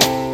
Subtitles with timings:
[0.00, 0.31] you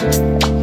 [0.00, 0.53] Bye.